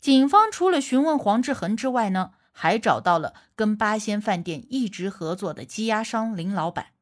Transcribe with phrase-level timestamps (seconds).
[0.00, 6.92] 警方除了询问黄志恒之外呢，还找到了跟八仙饭店一直合作的鸡鸭商林老板。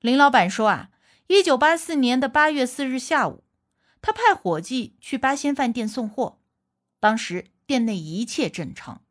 [0.00, 0.90] 林老板说啊，
[1.26, 3.42] 一九八四年的八月四日下午，
[4.00, 6.38] 他派伙计去八仙饭店送货，
[7.00, 9.02] 当时店内一切正常。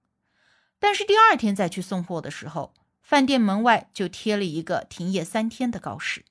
[0.79, 6.23] 但是第二天再去送货的时候，饭店门外就贴了一个停业三天的告示。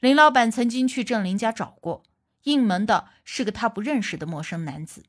[0.00, 2.02] 林老板曾经去郑林家找过，
[2.42, 5.04] 应门的是个他不认识的陌生男子。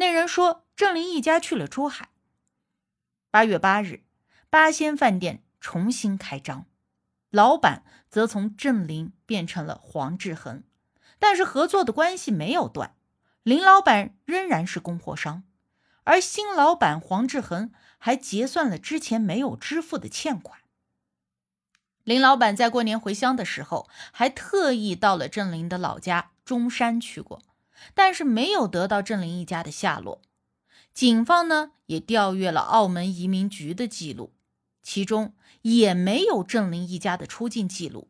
[0.00, 2.10] 那人说：“郑林一家去了珠海。”
[3.32, 4.04] 八月八日，
[4.48, 6.66] 八仙饭店重新开张，
[7.30, 10.62] 老板则从郑林变成了黄志恒，
[11.18, 12.94] 但是合作的关系没有断，
[13.42, 15.42] 林老板仍然是供货商，
[16.04, 20.60] 而新老板黄志恒还结算了之前没有支付的欠款。
[22.04, 27.42] 林老板在过年回乡的时候，还特意到了郑林的老家中山去过。
[27.94, 30.22] 但是没有得到郑林一家的下落，
[30.92, 34.34] 警方呢也调阅了澳门移民局的记录，
[34.82, 38.08] 其中也没有郑林一家的出境记录。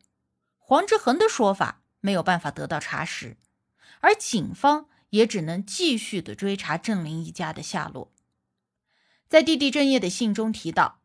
[0.57, 3.37] 黄志恒的说法没有办法得到查实，
[4.01, 8.11] 而警方也只能继续的追查郑林一家的下落。
[9.27, 11.01] 在弟弟郑业的信中提到，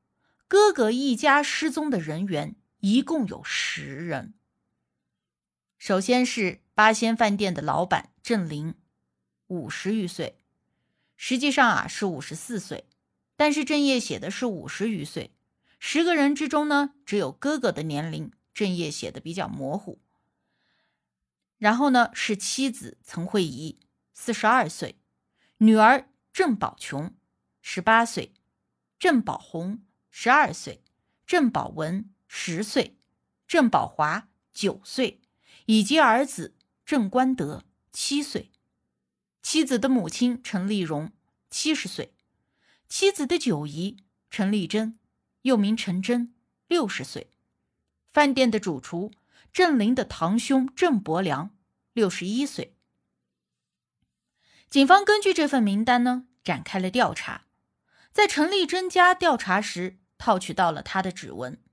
[0.48, 4.34] 哥哥一家失踪的人员一共有十人。
[5.78, 8.74] 首先是八仙饭店的老板郑林，
[9.46, 10.40] 五十余岁，
[11.16, 12.88] 实际上啊是五十四岁，
[13.36, 15.32] 但是郑业写的是五十余岁。
[15.78, 20.00] 十个人之中呢，只有哥哥的年龄郑业写的比较模糊。
[21.58, 23.78] 然后呢是妻子曾慧仪，
[24.12, 24.98] 四十二岁，
[25.58, 27.14] 女儿郑宝琼，
[27.62, 28.34] 十八岁，
[28.98, 29.80] 郑宝红，
[30.10, 30.82] 十二岁，
[31.24, 32.96] 郑宝文，十岁，
[33.46, 35.20] 郑宝华，九岁。
[35.66, 38.52] 以及儿子郑关德七岁，
[39.42, 41.12] 妻子的母亲陈丽蓉
[41.48, 42.12] 七十岁，
[42.88, 44.98] 妻子的九姨陈丽珍，
[45.42, 46.34] 又名陈珍
[46.68, 47.30] 六十岁，
[48.12, 49.12] 饭店的主厨
[49.50, 51.56] 郑林的堂兄郑伯良
[51.94, 52.76] 六十一岁。
[54.68, 57.46] 警方根据这份名单呢，展开了调查，
[58.12, 61.63] 在陈丽珍家调查时，套取到了她的指纹。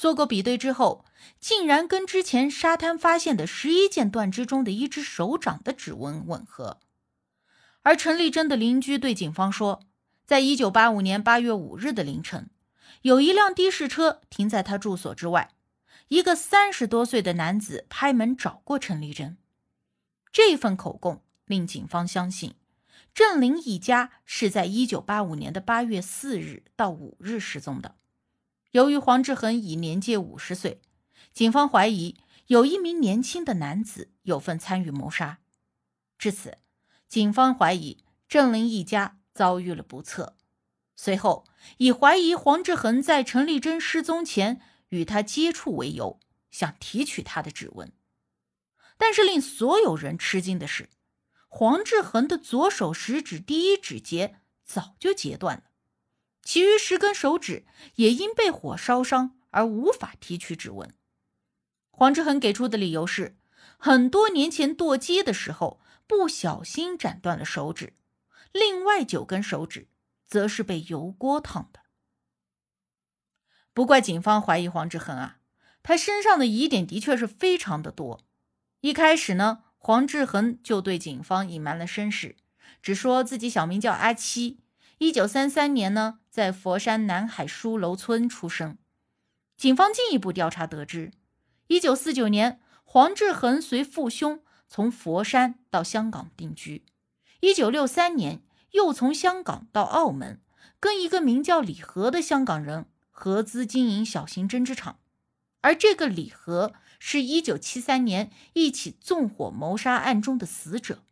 [0.00, 1.04] 做过比对之后，
[1.38, 6.80] 竟然跟之前沙滩发现的十一件断肢中的一只手掌的指纹吻合。
[7.82, 9.82] 而陈丽珍的邻居对警方说，
[10.24, 12.48] 在一九八五年八月五日的凌晨，
[13.02, 15.50] 有一辆的士车停在他住所之外，
[16.08, 19.36] 一个三十多岁的男子拍门找过陈丽珍。
[20.32, 22.54] 这份口供令警方相信，
[23.12, 27.96] 郑林一家是在一九八五年的八月四日到五日失踪的。
[28.72, 30.80] 由于黄志恒已年届五十岁，
[31.32, 32.16] 警方怀疑
[32.46, 35.40] 有一名年轻的男子有份参与谋杀。
[36.16, 36.58] 至此，
[37.08, 40.36] 警方怀疑郑林一家遭遇了不测。
[40.94, 41.46] 随后，
[41.78, 44.60] 以怀疑黄志恒在陈丽珍失踪前
[44.90, 46.20] 与他接触为由，
[46.52, 47.92] 想提取他的指纹。
[48.96, 50.90] 但是，令所有人吃惊的是，
[51.48, 55.69] 黄志恒的左手食指第一指节早就截断了。
[56.42, 57.64] 其余十根手指
[57.96, 60.94] 也因被火烧伤而无法提取指纹。
[61.90, 63.36] 黄志恒给出的理由是，
[63.78, 67.94] 很多年前剁鸡的时候不小心斩断了手指，
[68.52, 69.88] 另外九根手指
[70.26, 71.80] 则是被油锅烫的。
[73.72, 75.38] 不怪警方怀疑黄志恒啊，
[75.82, 78.26] 他身上的疑点的确是非常的多。
[78.80, 82.36] 一开始呢，黄志恒就对警方隐瞒了身世，
[82.82, 84.60] 只说自己小名叫阿七。
[84.98, 88.78] 一九三三年呢，在佛山南海书楼村出生。
[89.56, 91.12] 警方进一步调查得知，
[91.66, 96.84] 一九四九年，黄志恒随父兄从佛山到香港定居。
[97.40, 100.40] 一九六三年，又从香港到澳门，
[100.78, 105.00] 跟一个名叫李和的香港人合资经营小型针织厂。
[105.62, 111.02] 而这个李和，是一九七三年一起纵火谋杀案中的死者。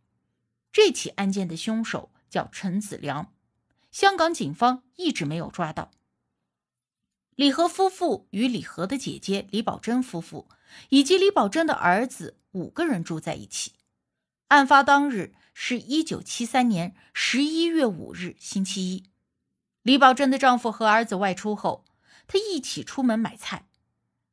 [0.72, 3.32] 这起案件的凶手叫陈子良。
[3.90, 5.90] 香港警方一直没有抓到
[7.34, 10.48] 李和夫妇与李和的姐姐李宝珍夫妇
[10.88, 13.72] 以及李宝珍的儿子五个人住在一起。
[14.48, 19.04] 案发当日是一九七三年十一月五日，星期一。
[19.82, 21.84] 李宝珍的丈夫和儿子外出后，
[22.26, 23.68] 她一起出门买菜。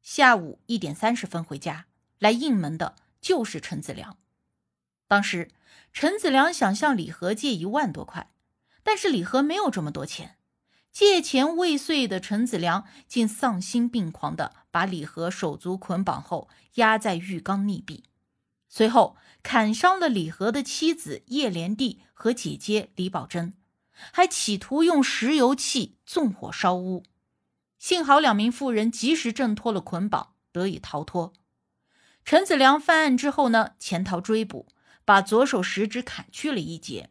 [0.01, 1.87] 下午一点三十分回家，
[2.19, 4.17] 来应门的就是陈子良。
[5.07, 5.51] 当时，
[5.93, 8.31] 陈子良想向李和借一万多块，
[8.85, 10.37] 但是李和没有这么多钱。
[10.91, 18.03] 借钱未遂的陈子良竟丧心病狂地把李和手足捆绑后压在浴缸溺毙，
[18.69, 23.55] 随后砍伤了李和的妻子叶莲娣和姐姐李宝珍。
[24.11, 27.03] 还企图用石油气纵火烧屋，
[27.77, 31.33] 幸好两名妇人及时挣脱了捆绑，得以逃脱。
[32.23, 34.67] 陈子良犯案之后呢，潜逃追捕，
[35.05, 37.09] 把左手食指砍去了一截，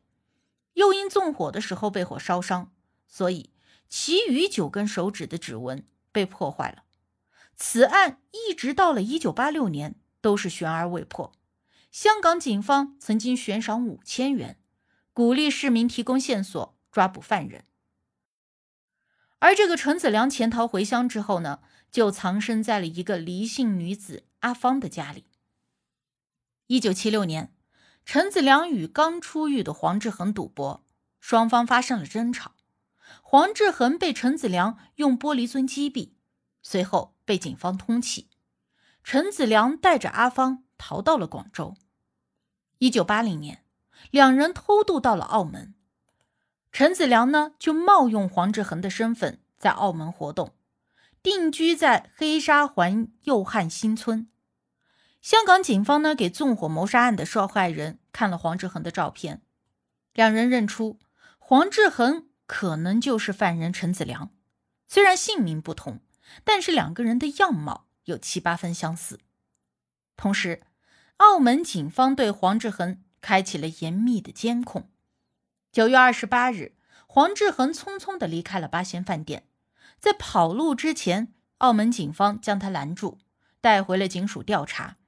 [0.74, 2.72] 又因纵火的时候被火烧伤，
[3.08, 3.50] 所以
[3.88, 6.84] 其余九根手指的指纹被破坏了。
[7.56, 11.32] 此案一直到了一九八六年都是悬而未破。
[11.90, 14.60] 香港警方曾经悬赏五千元，
[15.12, 16.74] 鼓励市民提供线索。
[16.94, 17.64] 抓捕犯人，
[19.40, 21.58] 而这个陈子良潜逃回乡之后呢，
[21.90, 25.24] 就藏身在了一个黎姓女子阿芳的家里。
[26.68, 27.52] 一九七六年，
[28.04, 30.84] 陈子良与刚出狱的黄志恒赌博，
[31.20, 32.52] 双方发生了争吵，
[33.22, 36.12] 黄志恒被陈子良用玻璃樽击毙，
[36.62, 38.26] 随后被警方通缉。
[39.02, 41.74] 陈子良带着阿芳逃到了广州。
[42.78, 43.64] 一九八零年，
[44.10, 45.74] 两人偷渡到了澳门。
[46.72, 50.54] 陈子良呢，就冒用黄志恒的身份在澳门活动，
[51.22, 54.28] 定居在黑沙环右汉新村。
[55.24, 59.40] 香港警方呢，给纵火谋杀案的受害人看了黄志恒的照片，
[60.12, 60.98] 两人认出
[61.38, 64.34] 黄志恒可能就是犯人陈子良。
[64.86, 66.00] 虽然姓名不同，
[66.44, 69.18] 但是两个人的样貌有七八分相似。
[70.14, 70.60] 同时，
[71.16, 74.90] 澳门警方对黄志恒开启了严密的监控。
[75.72, 76.76] 九月二十八日，
[77.06, 79.48] 黄志恒匆匆地离开了八仙饭店，
[79.98, 83.16] 在跑路之前，澳门警方将他拦住，
[83.62, 84.98] 带回了警署调查。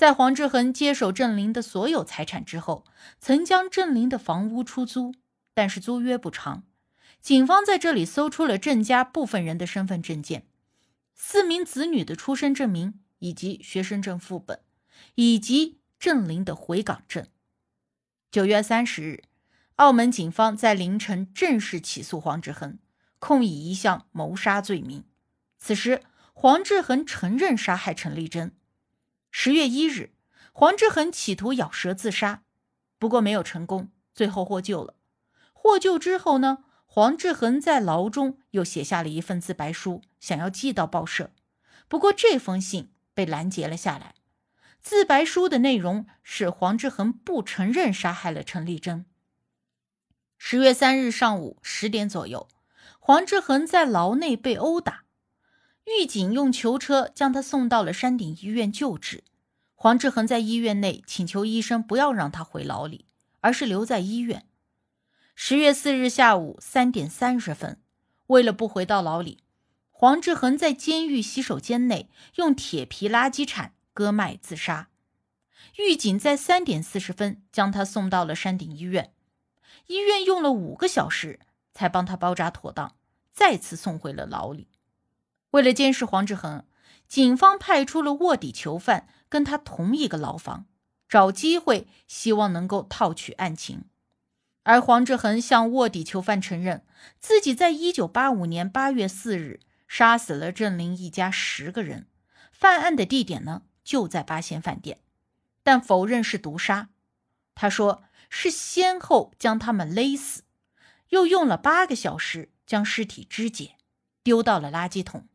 [0.00, 2.86] 在黄志恒接手郑林的所有财产之后，
[3.18, 5.14] 曾将郑林的房屋出租，
[5.52, 6.62] 但是租约不长。
[7.20, 10.46] 警方在这里搜出了郑家部分人的身份证件、
[11.14, 14.60] 四名子女的出生证明以及学生证副本，
[15.16, 17.26] 以及郑林的回港证。
[18.30, 19.24] 九月三十日。
[19.76, 22.78] 澳门警方在凌晨正式起诉黄志恒，
[23.18, 25.04] 控以一项谋杀罪名。
[25.58, 26.02] 此时，
[26.32, 28.52] 黄志恒承认杀害陈丽珍。
[29.30, 30.12] 十月一日，
[30.52, 32.42] 黄志恒企图咬舌自杀，
[32.98, 34.94] 不过没有成功，最后获救了。
[35.52, 41.30] 获救之后呢，黄志恒在牢中又写下了一份自白书，想要寄到报社，
[41.86, 44.14] 不过这封信被拦截了下来。
[44.82, 49.04] 自白书的内容是黄志恒不承认杀害了陈丽珍。
[50.38, 52.48] 十月三日上午十点左右，
[52.98, 55.04] 黄志恒在牢内被殴打，
[55.84, 59.24] 狱警用囚车将他送到了山顶医院救治。
[59.74, 63.06] 黄志恒在医院内请求医生不要让他回牢里，
[63.40, 64.46] 而是留在医院。
[65.34, 67.80] 十月四日下午三点三十分，
[68.26, 69.38] 为了不回到牢里，
[69.90, 74.90] 黄志恒在监狱洗手间内用铁皮垃圾铲割脉自杀。
[75.76, 79.14] 狱警在三点四十分将他送到了山顶医院。
[79.86, 81.40] 医院用了五个小时
[81.72, 82.96] 才帮他包扎妥当，
[83.32, 84.68] 再次送回了牢里。
[85.50, 86.64] 为了监视黄志恒，
[87.08, 90.66] 警方派出了卧底囚犯跟他同一个牢房，
[91.08, 93.84] 找机会希望能够套取案情。
[94.62, 96.84] 而黄志恒向卧底囚犯承认，
[97.18, 102.06] 自己在一九八五年八月四日杀死了郑林一家十个人，
[102.52, 105.00] 犯案的地点呢就在八仙饭店，
[105.62, 106.90] 但否认是毒杀。
[107.54, 108.02] 他说。
[108.32, 110.44] 是先后将他们勒死，
[111.08, 113.74] 又用了八个小时将尸体肢解，
[114.22, 115.26] 丢到了垃圾桶。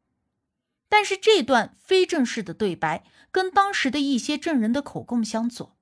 [0.95, 5.75] 但是这段非正式的对白跟当时的一些证人的口供相左，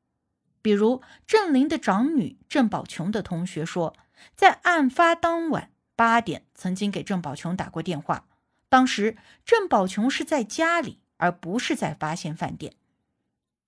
[0.60, 3.96] 比如郑林的长女郑宝琼的同学说，
[4.36, 8.27] 在案发当晚八点曾经给郑宝琼打过电话，
[8.70, 9.15] 当时
[9.46, 12.74] 郑宝琼是在家里，而不是在八仙饭店。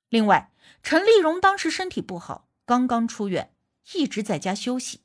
[0.09, 2.49] 另外，陈丽蓉当时身体不好。
[2.65, 3.53] 刚刚出院，
[3.93, 5.01] 一直在家休息，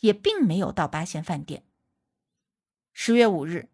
[0.00, 1.62] 也并没有到八仙饭店。
[2.92, 3.68] 十月五日，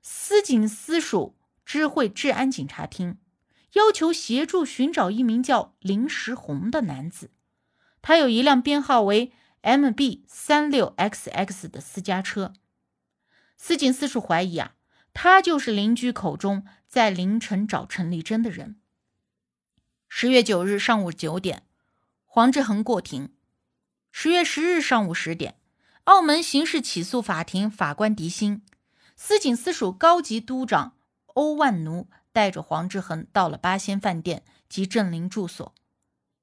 [0.00, 1.34] 司警司署
[1.68, 3.18] 知会治安警察厅，
[3.74, 7.30] 要求协助寻找一名叫林时红的男子。
[8.00, 12.54] 他有一辆编号为 MB 三六 XX 的私家车。
[13.58, 14.76] 司警司署怀疑啊，
[15.12, 18.80] 他就是邻居口中在凌晨找陈丽珍的人。
[20.08, 21.64] 十月九日上午九点。
[22.24, 23.34] 黄志恒过庭。
[24.10, 25.56] 十月十日上午十点，
[26.04, 28.62] 澳门刑事起诉法庭法官狄鑫、
[29.14, 30.94] 司警司署高级督长
[31.38, 35.72] 欧万奴带着黄志恒到了八仙饭店及郑林住所。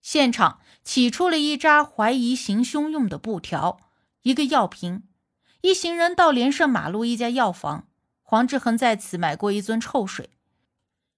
[0.02, 3.82] 现场起出了一扎怀疑行凶用的布条，
[4.22, 5.04] 一个药瓶。
[5.60, 7.90] 一行人到连胜马路一家药房，
[8.22, 10.30] 黄志恒在此买过一樽臭水。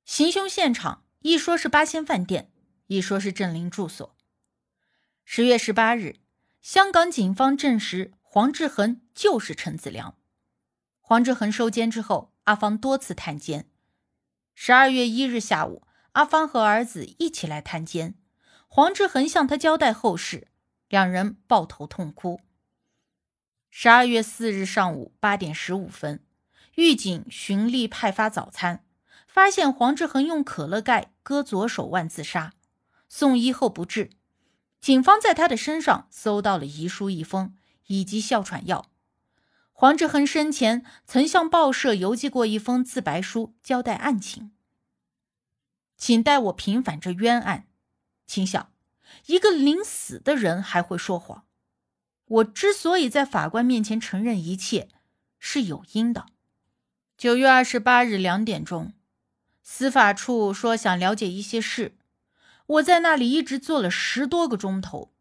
[0.06, 2.50] 行凶现场一说是八仙饭店，
[2.88, 4.16] 一说是郑林住所。
[5.24, 6.16] 十月十八日。
[6.62, 10.18] 香港警方证实，黄志恒就是陈子良。
[11.00, 13.70] 黄志恒收监之后，阿芳多次探监。
[14.56, 18.16] 十二月一日下午，阿芳和儿子一起来探监，
[18.68, 20.48] 黄志恒向他交代后事，
[20.88, 22.40] 两人抱头痛哭。
[23.70, 26.24] 十二月四日上午八点十五分，
[26.76, 28.86] 狱警循例派发早餐，
[29.28, 32.54] 发现黄志恒用可乐盖割左手腕自杀，
[33.10, 34.12] 送医后不治。
[34.80, 38.86] 警方在他的身上搜到了遗书一封以及哮喘药。
[39.80, 44.50] 黄志恒生前曾向报社邮寄过一封自白书，交代案情。
[45.96, 47.68] 请代我平反这冤案。
[48.26, 48.72] 请想，
[49.28, 51.46] 一个临死的人还会说谎？
[52.26, 54.90] 我之所以在法官面前承认一切，
[55.38, 56.26] 是有因的。
[57.16, 58.94] 九月二十八日两点钟，
[59.62, 61.96] 司法处说想了解一些事。
[62.66, 65.14] 我在那里一直坐了十多个钟头，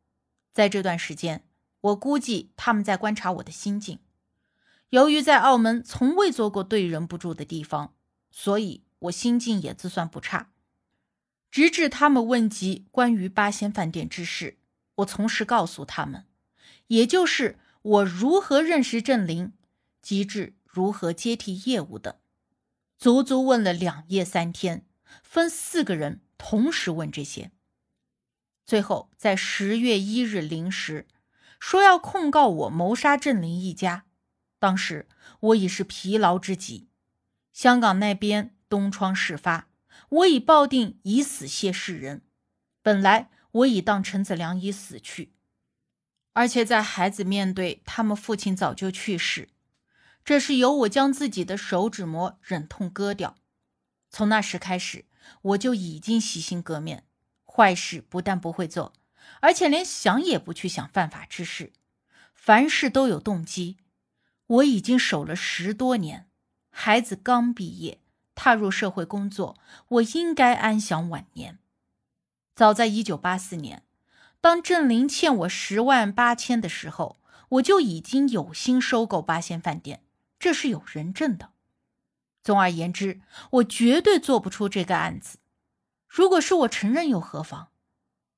[0.54, 1.46] 在这段时间，
[1.82, 3.98] 我估计他们在观察我的心境。
[4.90, 7.94] 由于在澳门从未做过对人不住的地方，
[8.30, 10.52] 所以我心境也自算不差。
[11.50, 14.58] 直至他们问及关于八仙饭店之事，
[14.96, 16.26] 我从实告诉他们，
[16.88, 19.52] 也就是我如何认识郑林，
[20.02, 22.20] 及至如何接替业务的，
[22.98, 24.86] 足足问了两夜三天，
[25.22, 26.20] 分四个人。
[26.38, 27.50] 同时问这些，
[28.66, 31.08] 最后在十月一日零时
[31.58, 34.05] 说要控告我谋杀郑林一家。
[34.58, 35.08] 当时
[35.40, 36.88] 我已是疲劳之极，
[37.52, 39.68] 香港那边东窗事发，
[40.08, 42.22] 我已抱定以死谢世人。
[42.82, 45.32] 本来我已当陈子良已死去，
[46.32, 49.48] 而且在孩子面对他们父亲早就去世，
[50.24, 53.36] 这是由我将自己的手指膜忍痛割掉。
[54.10, 55.06] 从那时开始。
[55.42, 57.04] 我就已经洗心革面，
[57.44, 58.92] 坏事不但不会做，
[59.40, 61.72] 而且连想也不去想犯法之事。
[62.32, 63.78] 凡事都有动机。
[64.46, 66.28] 我已经守了十多年，
[66.70, 68.00] 孩子刚毕业，
[68.34, 69.56] 踏入社会工作，
[69.88, 71.58] 我应该安享晚年。
[72.54, 73.82] 早在一九八四年，
[74.40, 80.04] 当郑林欠我十万八千的时候，我就已经有心收购八仙饭店，
[80.38, 81.50] 这是有人证的。
[82.42, 85.38] 总而言之，我绝对做不出这个案子。
[86.06, 87.68] 如果是我承认又何妨？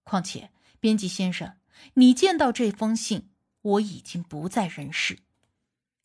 [0.03, 0.51] 况且，
[0.81, 1.59] 编辑先生，
[1.95, 3.29] 你见到这封信，
[3.61, 5.19] 我已经不在人世。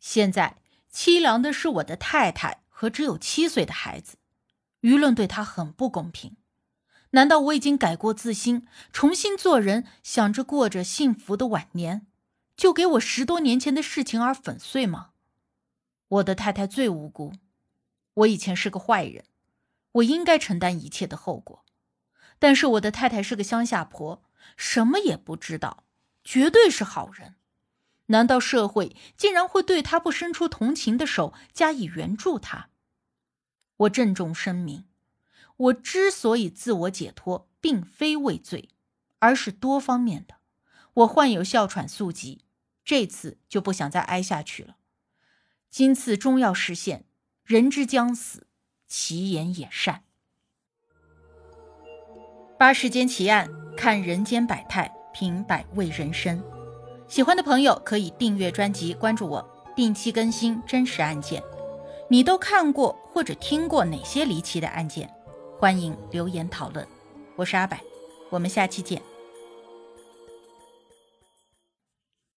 [0.03, 0.57] 现在
[0.91, 4.17] 凄凉的是我的太太和只有七岁的孩子，
[4.81, 6.35] 舆论对他很不公平。
[7.11, 12.05] 难道我已经改过自新，重新做人，想着过着幸福的晚年，
[12.57, 15.11] 就给我十多年前的事情而粉碎吗？
[16.09, 17.35] 我的太太最无辜。
[18.15, 19.23] 我以前是个坏人，
[19.93, 21.63] 我应该承担一切的后果。
[22.39, 24.21] 但是我的太太是个乡下婆，
[24.57, 25.85] 什么也不知道，
[26.25, 27.35] 绝对是好人。
[28.07, 32.69] 难道社会竟然会对他不伸出同情的手加以援助他？
[33.77, 34.85] 我郑重声明，
[35.57, 38.69] 我之所以自我解脱，并非畏罪，
[39.19, 40.35] 而是多方面的。
[40.93, 42.45] 我患有哮喘宿疾，
[42.85, 44.77] 这次就不想再挨下去了。
[45.69, 47.05] 今次终要实现。
[47.43, 48.47] 人之将死，
[48.87, 50.03] 其言也善。
[52.57, 56.41] 八世间奇案，看人间百态，品百味人生。
[57.13, 61.43] 喜欢的朋友可以订阅专辑，关注我，定期更新真实案件。
[62.09, 65.07] 你都看过或者听过哪些离奇的案件？
[65.59, 66.83] 欢迎留言讨论。
[67.35, 67.77] 我是阿柏，
[68.31, 68.99] 我们下期见。